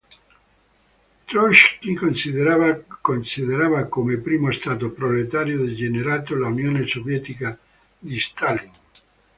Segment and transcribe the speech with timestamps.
[1.31, 7.55] Trockij considerava come primo Stato proletario degenerato l'Unione Sovietica
[7.99, 8.71] di Stalin.